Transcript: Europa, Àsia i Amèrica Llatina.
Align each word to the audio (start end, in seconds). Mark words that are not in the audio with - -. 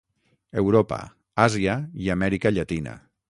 Europa, 0.61 0.99
Àsia 1.45 1.77
i 2.07 2.11
Amèrica 2.17 2.55
Llatina. 2.57 2.97